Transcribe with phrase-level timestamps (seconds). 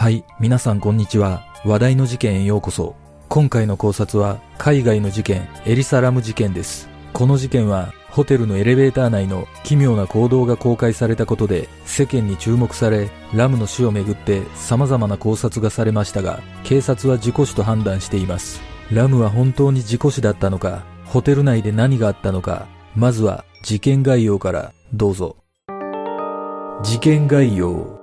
[0.00, 1.44] はい、皆さんこんにちは。
[1.62, 2.96] 話題の事件へようこそ。
[3.28, 6.88] 今回の考察は海外の事件、エリサラム事件です。
[7.12, 18.62] この事件はホテルのエレベーター内の奇妙な行動が公開されたことで世間に注目され、ラムの死をめぐって様々な考察がされましたが、警察は事故死と判断しています。
[18.90, 25.36] ラムは本当に事故死だったのか、ホテル内で何があったのか、まずは事件概要からどうぞ。
[26.82, 27.99] 事件概要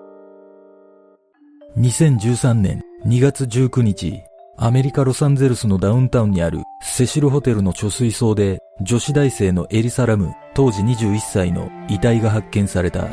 [1.77, 4.23] 2013年2月19日、
[4.57, 13.07] アメリカ・ロサンゼルスのダウンタウンにあるセシルホテルの貯水槽で女子大生のエリサ・ラム、当時21歳の遺体が発見された。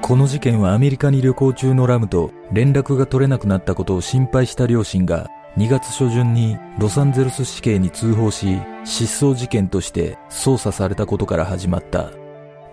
[0.00, 5.26] この事件はアメリカに旅行中のラムと連絡が取れなくなったことを心配した両親が
[5.56, 12.12] 2月初旬にロサンゼルス市警に通報し失踪事件として捜査されたことから始まった。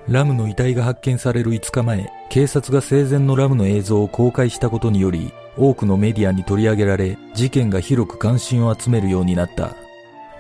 [0.08, 9.76] ラムの遺体が発見される5日前、警察が生前のラムの映像を公開したことにより、多くのメディアに取り上げられ、事件が広く関心を集めるようになった。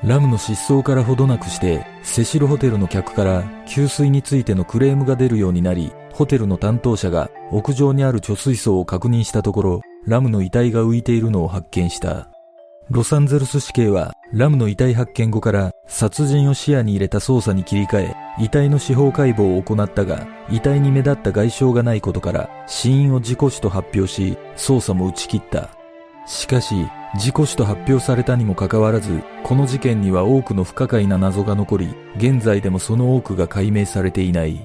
[0.04, 12.35] ラムの失踪からほどなくして、セシルホテルの客から給水についてのクレームが出るようになり、ホテルの担当者が屋上にある貯水槽を確認したところ、ラムの遺体が浮いているのを発見した。
[12.92, 25.72] ロサンゼルス市警はラムの遺体発見後から殺人を視野に入れた捜査に切り替え、遺体の司法解剖を行ったが、遺体に目立った外傷がないことから死因を事故死と発表し、捜査も打ち切った。
[26.28, 26.76] しかし、
[27.18, 34.64] 事故死と発表されたにもかかわらず、この事件には多くの不可解な謎が残り、現在でもその多くが解明されていない。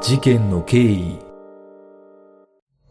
[0.00, 1.25] 事件の経緯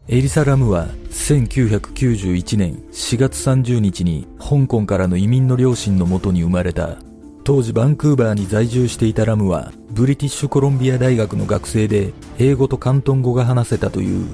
[0.08, 6.98] エリサ・ラムは1991年4月30日に香港からの移民の両親のもとに生まれた。
[7.42, 14.28] 当時バンクーバーに在住していたラムはブリティッシュコロンビア大学の学生で英語と広東語が話せたという。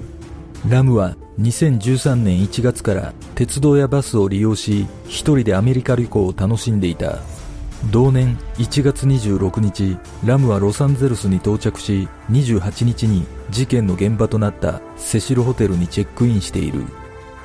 [0.69, 7.19] ラムは2013年1月から鉄道やバスを利用し一人でアメリカ旅行を楽しんでいた。
[7.91, 16.85] 同年1月26日、ラムはロサンゼルスに到着し、28日に事件の現場となったセシルホテルにチェックインしている。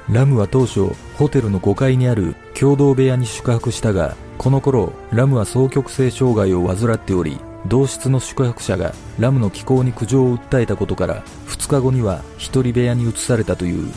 [0.10, 13.92] ラムは当初、ホテルの5階にある共同部屋に宿泊したが、この頃、ラムは双極性障害を患っており、同室の宿泊者がラムの気候に苦情を訴えたことから、2日後には一人部屋に移されたという。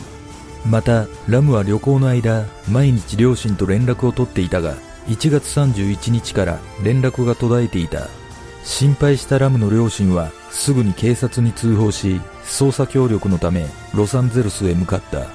[0.65, 4.75] また、ラムは旅行の間、毎日両親と連絡を取っていたが、
[5.07, 8.07] 1月31日から連絡が途絶えていた。
[8.63, 15.27] 心配したラムの両親はすぐに警察に通報し、捜査協力のためロサンゼルスへ向かった。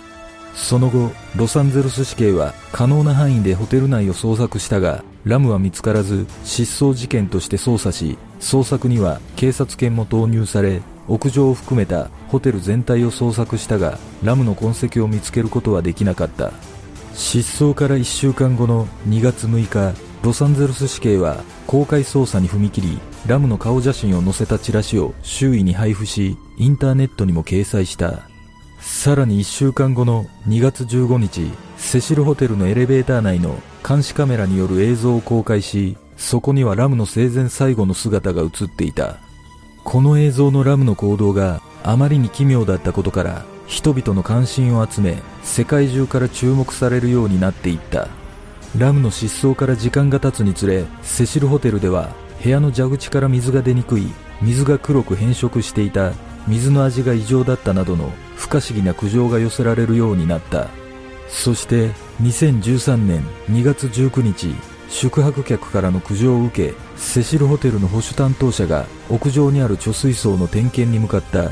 [0.55, 16.53] その後、ロサンゼルス市警は可能な範囲でホテル内を捜索したが、ラムは見つからず失踪事件として捜査し、捜索には警察犬も投入され、屋上を含めたホテル全体を捜索したが、ラムの痕跡を見つけることはできなかった。
[17.17, 28.29] 失踪から1週間後の2月6日、ロサンゼルス市警は公開捜査に踏み切り、ラムの顔写真を載せたチラシを周囲に配布し、インターネットにも掲載した。
[28.81, 39.17] さらに1週間後の2月15日、セシルホテルのエレベーター内の監視カメラによる映像を公開し、そこにはラムの生前最後の姿が映っていた。
[39.85, 48.09] この映像のラムの行動があまりに奇妙だったことから、人々の関心を集め、世界中から注目されるようになっていった。
[48.79, 52.11] ラムの失踪から時間が経つにつれセシルホテルでは
[52.43, 56.13] 部屋の蛇口から水が出にくい水が黒く変色していた
[56.47, 60.69] 水の味が異常だったなどの不可思議な苦情が寄せられるようになった
[61.29, 61.89] そして
[62.21, 64.55] 2013年2月19日
[64.89, 71.51] 宿泊客からの苦情を受けセシルホテルの保守担当者が屋上にある貯水槽の点検に向かった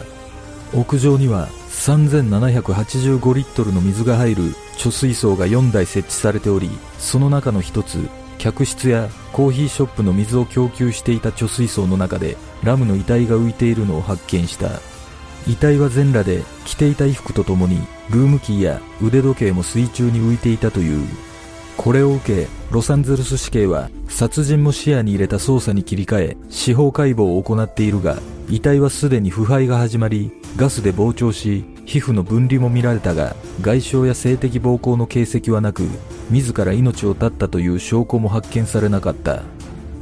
[0.74, 1.48] 屋上には
[1.84, 4.42] 3785リットルの水が入る
[4.78, 8.08] 貯水槽が4台設置されておりその中の一つ
[8.38, 14.80] 客室やコーヒーショップの水を供給していた貯水槽の中でラムの遺体が浮いているのを発見した。
[15.46, 17.76] 遺体は全裸で着ていた衣服とともに
[18.08, 21.06] ルームキーや腕時計も水中に浮いていたという。
[21.76, 28.16] これを受けロサンゼルス市警は殺人も視野に入れた捜査に切り替え司法解剖を行っているが
[28.48, 35.88] 遺体はすでに腐敗が始まりガスで膨張し皮膚の分離も見られたが外傷や性的暴行の形跡はなく
[36.30, 39.42] 自ら命を絶ったという証拠も発見されなかった。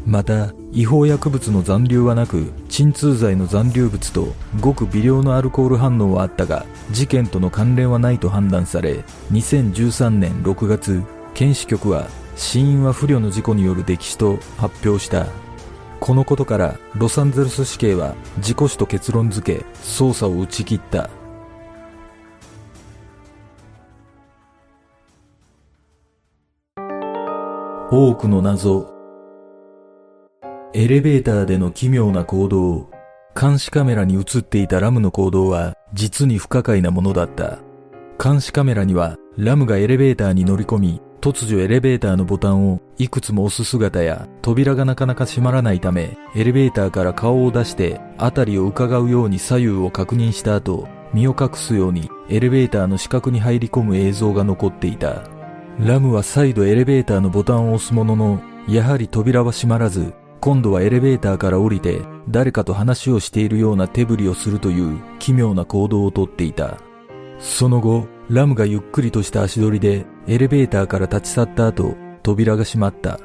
[0.06, 11.02] また違法薬物の残留はなく鎮痛剤の残留物とごく微量のアルコール反応はあったが事件との関連はないと判断され2013年6月
[11.34, 15.26] 検視局は死因は不慮の事故による溺死と発表した。
[16.00, 21.10] このことからロサンゼルス市警は事故死と結論付け捜査を打ち切った。
[27.94, 28.90] 多くの謎。
[30.72, 32.88] エレベーターでの奇妙な行動
[33.38, 37.58] 監視カメラに映っていたラムの行動は実に不可解なものだった。
[38.18, 55.31] 監視カメラにはラムがエレベーターに乗り込み突如エレベーターのボタンをいくつも押す姿や扉がなかなか閉まらないためエレベーターから顔を出して辺りを伺うように左右を確認した後身を隠すようにエレベーターの死角に入り込む映像が残っていた。
[55.78, 66.78] ラムは再度エレベーターのボタンを押すものの、やはり扉は閉まらず、今度はエレベーターから降りて、誰かと話をしているような手振りをするという奇妙な行動をとっていた。
[67.38, 73.18] その後、ラムがゆっくりとした足取りでエレベーターから立ち去った後、扉が閉まった。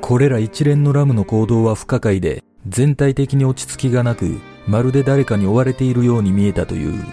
[0.00, 7.04] これら一連のラムの行動は不可解で、全体的に落ち着きがなく、まるで誰かに追われているように見えたという。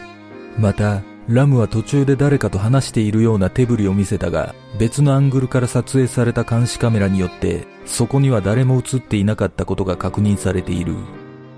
[0.58, 10.96] また、ラムは途中で誰かと話しているような手振りを見せたが、別のアングルから撮影された監視カメラによって、そこには誰も映っていなかったことが確認されている。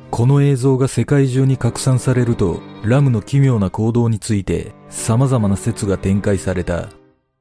[0.09, 6.89] この映像が世界中に拡散されると、ラムの奇妙な行動について様々な説が展開された。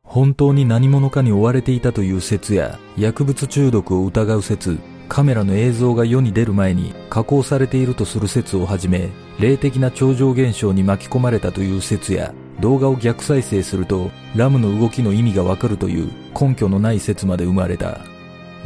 [0.02, 4.78] 本当に何者かに追われていたという説や、薬物中毒を疑う説、
[5.08, 9.08] カメラの映像が世に出る前に加工されているとする説をはじめ、
[9.40, 18.00] 霊的な超常現象に巻き込まれたという説や、動画を逆再生するとラムの動きの意味がわかるという根拠のない説まで生まれた。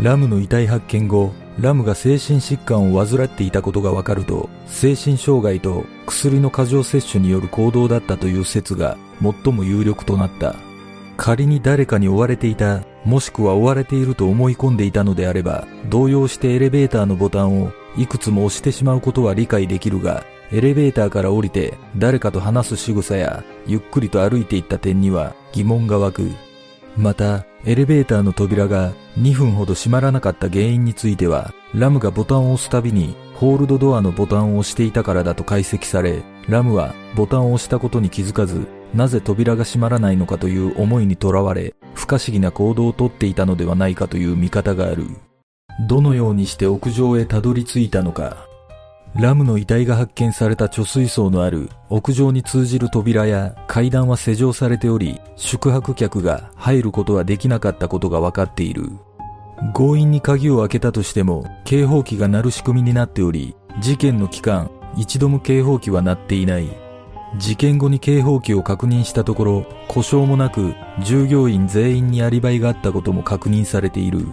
[0.00, 10.56] ラムの遺体発見後、ラムが精神疾患を患っていたことがわかると、精神障害と薬の過剰摂取による行動だったという説が最も有力となった。
[11.16, 26.31] 仮に誰かに追われていたもしくは追われていると思い込んでいたのであれば、動揺してエレベーターのボタンをいくつも押してしまうことは理解できるが、エレベーターから降りて誰かと話す仕草やゆっくりと歩いていった点には疑問が湧く。
[26.96, 45.06] また、エレベーターの扉が2分ほど閉まらなかった原因については、ラムがボタンを押すたびにホールドドアのボタンを押していたからだと解析され、ラムはボタンを押したことに気づかず、なぜ扉が閉まらないのかという思いにとらわれ、不可思議な行動をとっていたのではないかという見方がある。
[45.89, 48.46] どのようにして屋上へたどり着いたのか。
[49.15, 58.91] ラムの遺体が発見された貯水槽のある屋上に通じる扉や階段は施錠されており、宿泊客が入ることはできなかったことが分かっている。
[59.75, 66.81] 強引に鍵を開けたとしても警報器が鳴る仕組みになっており、事件の期間、一度も警報器は鳴っていない。
[67.39, 74.27] 事件後に警報器を確認したところ、故障もなく従業員全員にアリバイがあったことも確認されている。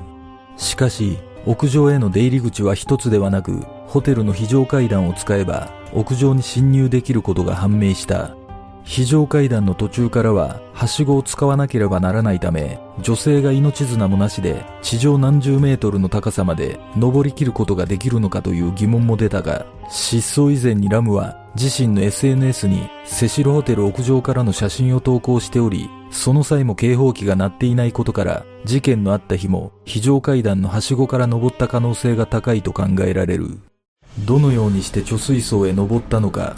[0.58, 8.36] しかし、屋上への出入り口は一つではなく、ホテルの非常階段を使えば屋上に侵入できることが判明した。
[8.84, 33.60] 非常階段の途中からは、はしごを使わなければならないため、女性が命綱もなしで、地上何十メートルの高さまで登りきることができるのかという疑問も出たが、失踪以前にラムは自身の SNS にセシルホテル屋上からの写真を投稿しており、その際も警報器が鳴っていないことから、事件のあった日も非常階段のはしごから登った可能性が高いと考えられる。
[34.25, 36.56] どのようにして貯水槽へ登ったのか、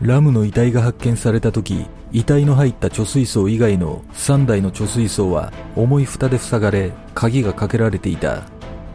[0.00, 8.42] ラムの遺体が発見された時、遺体の入った貯水槽以外の3台の貯水槽は重い蓋で塞がれ、鍵がかけられていた。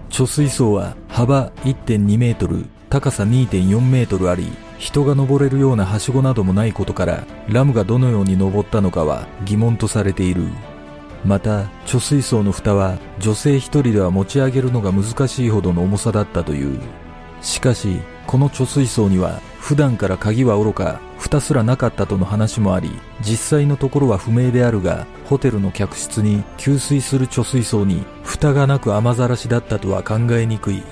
[0.09, 4.47] 貯水槽は幅1.2メートル、高さ2.4メートルあり、
[4.83, 10.43] 人が登れるようなはしごなどもないことから、ラムがどのように登ったのかは疑問とされている。
[11.23, 16.81] また、貯水槽の蓋は女性一人では持ち上げるのが難しいほどの重さだったという。
[17.41, 30.83] しかし、この貯水槽には普段から鍵は愚か、蓋すらなかったとの話もあり、実際のところは不明であるが、ホテルの客室に給水する貯水槽に蓋がなく雨ざらしだったとは考えにくい。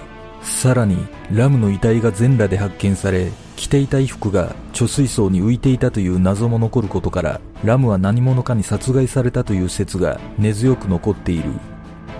[0.41, 0.97] さらに、
[1.29, 11.51] ラムの遺体が全裸で発見され、着ていた衣服が貯水槽に浮いていたという謎も残ることから、ラムは何者かに殺害されたという説が根強く残っている。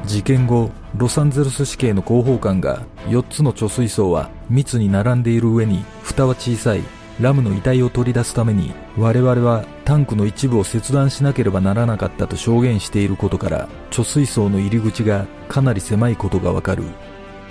[0.05, 6.83] 事件後、ロサンゼルス市警の広報官が4つの貯水槽は密に並んでいる上に蓋は小さい
[7.19, 16.83] ラムの遺体を取り出すために我々はタンクの一部を切断しなければならなかったと証言していることから貯水槽の入り口がかなり狭いことがわかる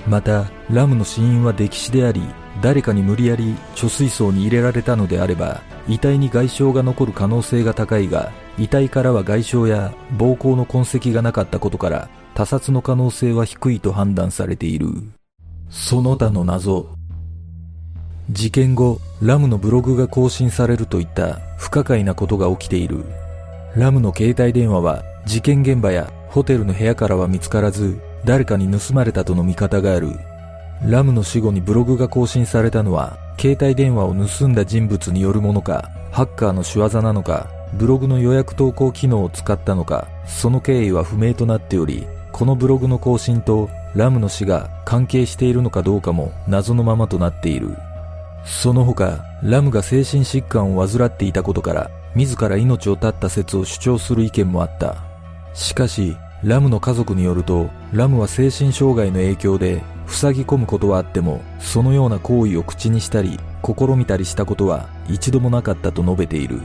[0.06, 2.22] またラムの死因は溺死であり
[2.62, 14.88] 誰かに無理やり貯水槽に入れられたのであれば遺体に外傷が残る可能性が高いが遺体からは外傷や暴行の痕跡がなかったことから他殺の可能性は低いと判断されている。
[15.68, 16.88] その他の謎。
[18.30, 23.04] 事件後ラムのブログが更新されるといった不可解なことが起きている。
[23.76, 30.12] ラムの携帯電話は事件現場やホテルの部屋からは見つからず誰かに盗まれたとの見方がある。
[30.82, 47.76] ラムの死後にブログが更新されたのは、携帯電話を盗んだ人物によるものか、ハッカーの仕業なのか、ブログの予約投稿機能を使ったのか、その経緯は不明となっており、このブログの更新とラムの死が関係しているのかどうかも謎のままとなっている。
[48.44, 54.96] その他、ラムが精神疾患を患っていたことから、自ら命を絶った説を主張する意見もあった。
[55.54, 66.60] しかし、ラムの家族によると、ラムは精神障害の影響で、塞ぎ込むことはあっても、そのような行為を口にしたり、試みたりしたことは一度もなかったと述べている。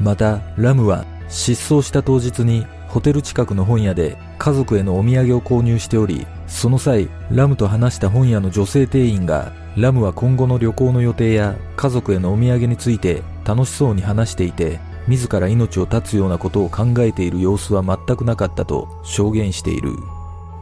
[0.00, 19.92] また、ラムは失踪した当日にホテル近くの本屋で家族へのお土産を購入しており、その際、ラムと話した本屋の女性店員が、ラムは今後の旅行の予定や家族へのお土産について楽しそうに話していて、自ら命を絶つようなことを考えている様子は全くなかったと証言している。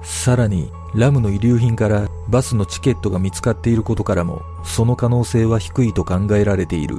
[0.07, 6.97] さらに、ラムの遺留品からバスのチケットが見つかっていることからも、その可能性は低いと考えられている。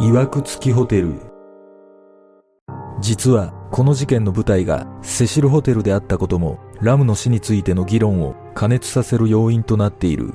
[0.00, 1.14] いわくつきホテル
[3.00, 10.32] 実はこの事件の舞台がセシルホテルであったこともラムの死についての議論を加熱させる要因となっている。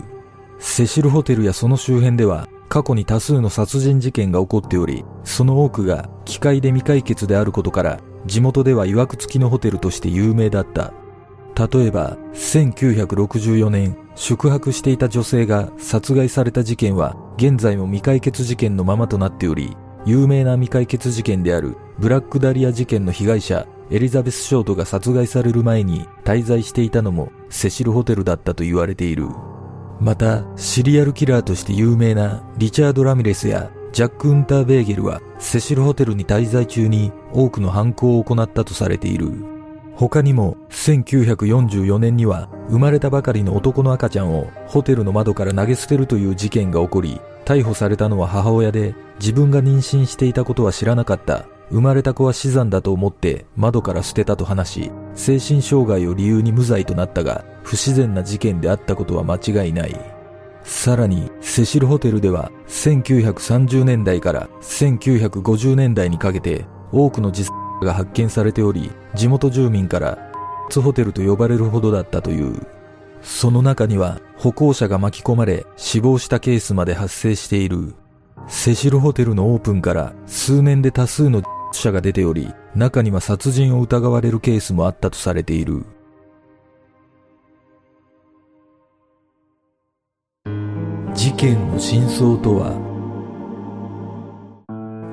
[0.59, 10.93] セシルホテルやその周辺では過去に多数の殺人事件が起こっており、その多くが機械で未解決であることから地元では曰く付きのホテルとして有名だった。
[11.57, 29.27] 例えば、1964年、宿泊していた女性が殺害された事件は現在も未解決事件のままとなっており、有名な未解決事件であるブラックダリア事件の被害者エリザベス・ショートが殺害される前に滞在していたのもセシルホテルだったと言われている。
[29.99, 39.31] また、シリアルキラーとして有名なリチャード・ラミレスやジャック・ウンターベーゲルはセシルホテルに滞在中に多くの犯行を行ったとされている。
[39.95, 60.17] 他にも1944年には生まれたばかりの男の赤ちゃんをホテルの窓から投げ捨てるという事件が起こり、逮捕されたのは母親で自分が妊娠していたことは知らなかった生まれた子は死産だと思って窓から捨てたと話し、精神障害を理由に無罪となったが、不自然な事件であったことは間違いない。
[60.63, 70.17] さらに、セシルホテルでは、1930年代から1950年代にかけて、多くの自殺が発見されており、地元住民から、
[70.69, 72.65] ツホテルと呼ばれるほどだったという。
[73.21, 77.93] その中には、歩行者が巻き込まれ、死亡したケースまで発生している。
[78.47, 81.41] セシルホテルのオープンから数年で多数の
[81.75, 85.86] 者が出ており、中には殺人を疑われるケースもあったとされている。
[91.13, 92.88] 事件の真相とは？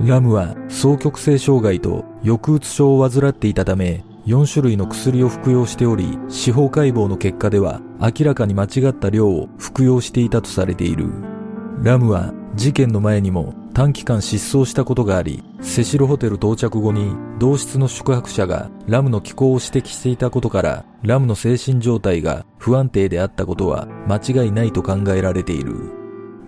[0.01, 11.09] ラムは双極性障害と抑うつ症を患っていたため、4種類の薬を服用しており、司法解剖の結果では明らかに間違った量を服用していたとされている。
[11.83, 25.75] ラムは事件の前にも短期間失踪したことがあり、セシルホテル到着後に同室の宿泊者がラムの気候を指摘していたことから、ラムの精神状態が不安定であったことは間違いないと考えられている。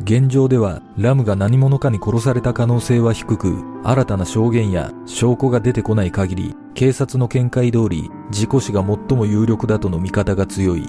[0.04, 10.87] 現状ではラムが何者かに殺された可能性は低く、新たな証言や証拠が出てこない限り、警察の見解通り事故死が最も有力だとの見方が強い。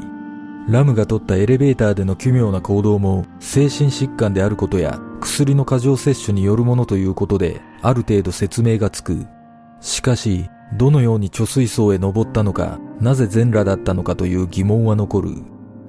[0.67, 9.25] ラムが取ったエレベーターでの奇妙な行動も精神疾患であることや薬の過剰摂取によるものということである程度説明がつく。
[9.79, 15.29] しかし、どのように貯水槽へ登ったのか、なぜ全裸だったのかという疑問は残る。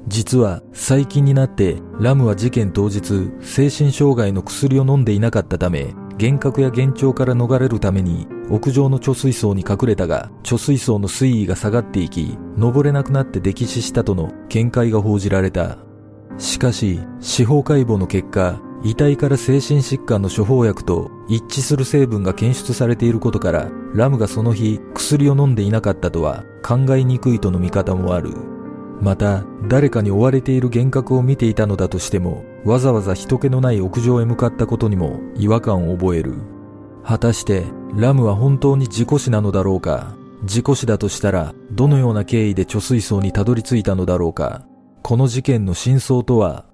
[0.06, 15.78] 実は最近になってラムは事件当日精神障害の薬を飲んでいなかったため幻覚や幻聴から逃れるために屋上の貯水槽に隠れたが貯水槽の水位が下がっていき登れなくなって溺死したとの見解が報じられた。
[16.36, 28.57] しかし司法解剖の結果遺体から精神疾患の処方薬と一致する成分が検出されていることからラムがその日薬を飲んでいなかったとは考えにくいとの見方もある。
[29.00, 36.34] また、誰かに追われている幻覚を見ていたのだとしても、わざわざ人気のない屋上へ向かったことにも違和感を覚える。
[37.04, 37.64] 果たして、
[37.94, 40.16] ラムは本当に事故死なのだろうか？
[40.44, 44.66] 事故死だとしたら、どのような経緯で貯水槽にたどり着いたのだろうか？
[45.02, 46.66] この事件の真相とは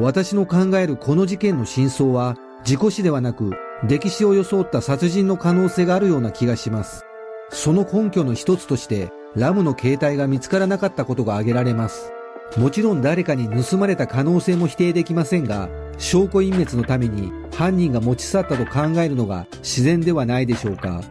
[0.00, 3.50] 私の考えるこの事件の真相は、事故死ではなく、
[3.82, 7.04] 歴史を装った殺人の可能性があるような気がします。
[7.50, 12.12] その根拠の一つとして、ラムの携帯が見つからなかったことが挙げられます。
[12.56, 21.02] もちろん誰かに盗まれた可能性も否定できませんが、証拠隠滅のために犯人が持ち去ったと考えるのが自然ではないでしょうか。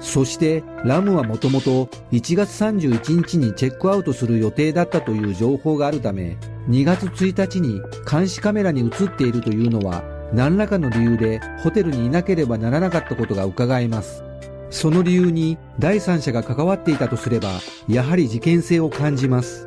[0.00, 6.36] そして、ラムはもともと1月31日にチェックアウトする予定だったという情報があるため、
[6.68, 10.02] 2月1日に監視カメラに映っているというのは
[10.34, 14.22] 何らかの理由でホテルにいなければならなかったことが伺えます。
[14.70, 17.48] その理由に第三者が関わっていたとすれば、
[17.88, 19.66] やはり事件性を感じます。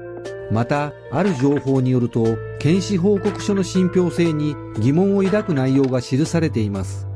[0.52, 7.08] また、ある情報によると、検視報告書の信憑性に疑問を抱く内容が記されています。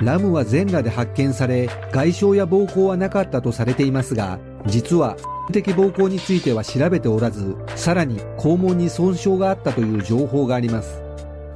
[0.00, 5.16] ラムは全裸で発見され、外傷や暴行はなかったとされていますが、実は
[5.52, 11.02] 的暴行については調べておらず、さらに肛門に損傷があったという情報があります。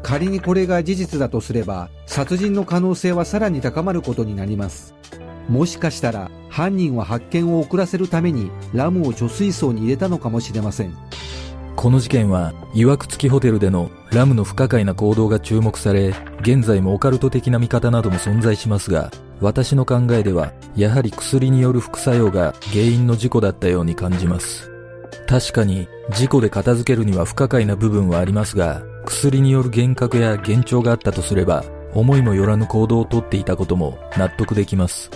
[0.02, 4.94] 仮にこれが事実だとすれば、殺人の可能性はさらに高まることになります。
[5.48, 10.94] もしかしたら、犯人は発見を遅らせるためにラムを貯水槽に入れたのかもしれません。
[11.74, 24.70] この事件は、曰く付きホテルでのラムの不可解な行動が注目され、現在もオカルト的な見方なども存在しますが、私の考えでは、やはり薬による副作用が原因の事故だったように感じます。
[25.28, 35.10] 確かに、事故で片付けるには不可解な部分はありますが、薬による幻覚や幻聴があったとすれば、思いもよらぬ行動をとっていたことも納得できます。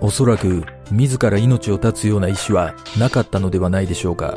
[0.00, 4.36] おそらく、自ら命を絶つような意思はなかったのではないでしょうか。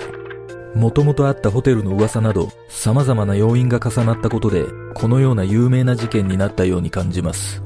[0.76, 7.64] もともとあったホテルの噂など、様々な要因が重なったことで、このような有名な事件になったように感じます。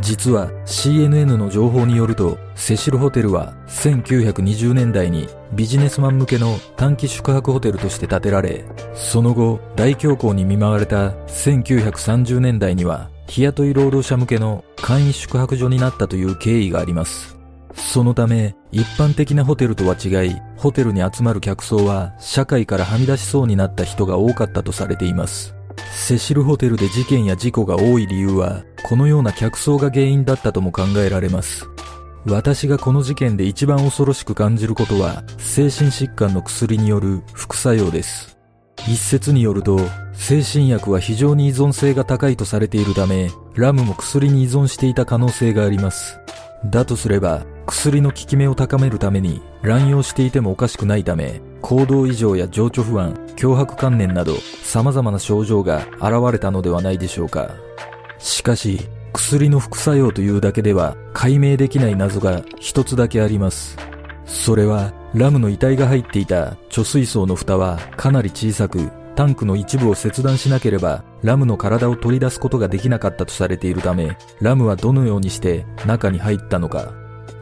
[0.00, 17.38] 実は CNN の情報によると、セシルホテルは1920年代にビジネスマン向けの短期宿泊ホテルとして建てられ、その後大恐慌に見舞われた1930年代には日雇い労働者向けの簡易宿泊所になったという経緯があります。
[17.74, 25.54] そのため、一般的なホテルとは違い、ホテルに集まる客層は社会からはみ出しそうになった人が多かったとされています。
[25.92, 31.66] セシルホテルで事件や事故が多い理由は、このような客層が原因だったとも考えられます。
[32.26, 38.36] 私がこの事件で一番恐ろしく感じることは、精神疾患の薬による副作用です。
[38.86, 39.80] 一説によると、
[40.12, 46.18] 精神薬は非常に依存性が高いとされているため、ラムも薬に依存していた可能性があります。
[46.66, 57.54] だとすれば、薬の効き目を高めるために乱用していてもおかしくないため、行動異常や情緒不安、脅迫観念など様々な症状が現れたのではないでしょうか。
[58.18, 58.80] しかし、
[59.12, 63.76] 薬の副作用というだけでは解明できない謎が一つだけあります。
[64.26, 76.92] それは、ラムの遺体が入っていた貯水槽の蓋はかなり小さく、タンクの一部を切断しなければ、ラムの体を取り出すことができなかったとされているため、ラムはどのようにして中に入ったのか。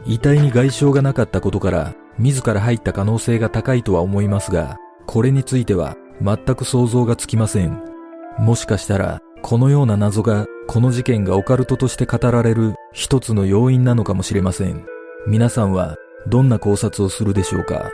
[0.05, 7.81] 遺体に外傷がなかったことから、自ら入った可能性が高いとは思いますが、これについては全く想像がつきません。
[8.37, 14.85] もしかしたら、このような謎がこの事件がオカルトとして語られる一つの要因なのかもしれません。
[15.27, 17.91] 皆さんはどんな考察をするでしょうか？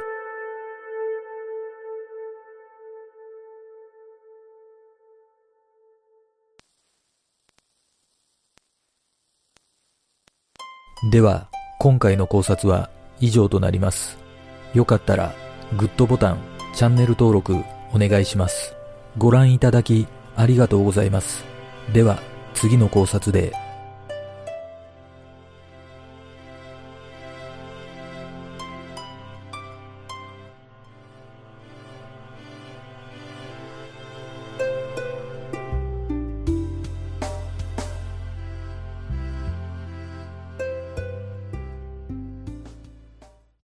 [11.11, 14.19] では、今回の考察は以上となります。
[14.75, 15.33] よかったら、
[15.79, 16.39] グッドボタン、
[16.75, 17.55] チャンネル登録
[17.91, 18.75] お願いします。
[19.17, 21.43] ご覧いただきありがとうございます。
[21.93, 22.21] では、
[22.53, 23.53] 次の考察で